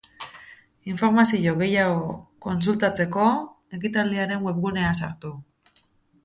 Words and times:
Informazio 0.93 1.51
gehiago 1.59 2.15
kontsultatzeko, 2.45 3.27
ekitaldiaren 3.79 4.49
webgunera 4.49 4.97
sartu. 5.03 5.33